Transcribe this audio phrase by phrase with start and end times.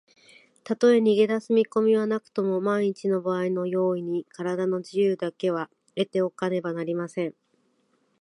[0.63, 7.35] たとえ逃げだす見こみはなくとも、まんいちのばあいの用意に、からだの自由だけは得ておかねばなりません。